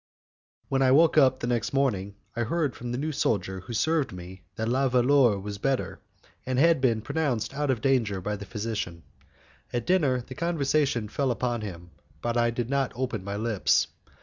[0.67, 4.11] When I woke up the next morning, I heard from the new soldier who served
[4.11, 5.99] me that La Valeur was better,
[6.43, 9.03] and had been pronounced out of danger by the physician.
[9.71, 13.89] At dinner the conversation fell upon him, but I did not open my lips.